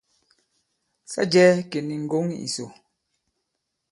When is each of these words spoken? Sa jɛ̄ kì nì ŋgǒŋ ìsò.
Sa 1.11 1.21
jɛ̄ 1.31 1.47
kì 1.69 1.79
nì 1.87 1.95
ŋgǒŋ 2.03 2.25
ìsò. 2.45 2.65